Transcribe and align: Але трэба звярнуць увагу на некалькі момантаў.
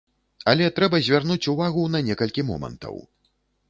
Але 0.53 0.69
трэба 0.79 1.01
звярнуць 1.09 1.49
увагу 1.55 1.87
на 1.97 2.05
некалькі 2.11 2.49
момантаў. 2.53 2.95